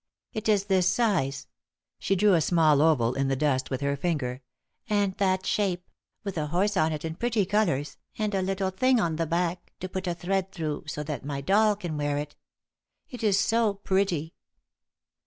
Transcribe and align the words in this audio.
It 0.33 0.49
is 0.49 0.63
this 0.65 0.89
size," 0.91 1.45
she 1.99 2.15
drew 2.15 2.33
a 2.33 2.41
small 2.41 2.81
oval 2.81 3.13
in 3.13 3.27
the 3.27 3.35
dust 3.35 3.69
with 3.69 3.81
her 3.81 3.95
finger, 3.95 4.41
"and 4.89 5.13
that 5.17 5.45
shape, 5.45 5.87
with 6.23 6.39
a 6.39 6.47
horse 6.47 6.75
on 6.75 6.91
it 6.91 7.05
in 7.05 7.13
pretty 7.13 7.45
colours, 7.45 7.97
and 8.17 8.33
a 8.33 8.41
little 8.41 8.71
thing 8.71 8.99
on 8.99 9.17
the 9.17 9.27
back 9.27 9.73
to 9.79 9.87
put 9.87 10.07
a 10.07 10.15
thread 10.15 10.51
through 10.51 10.85
so 10.87 11.03
that 11.03 11.23
my 11.23 11.39
doll 11.39 11.75
can 11.75 11.97
wear 11.97 12.17
it. 12.17 12.35
It 13.11 13.21
is 13.23 13.39
so 13.39 13.75
pretty." 13.75 14.33